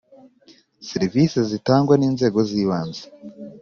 [0.89, 3.03] serivisi zitangwa n inzego z ibanze